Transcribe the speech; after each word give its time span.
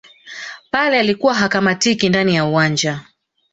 pele 0.71 0.99
alikuwa 0.99 1.33
hakamatiki 1.33 2.09
ndani 2.09 2.35
ya 2.35 2.45
uwanja 2.45 3.01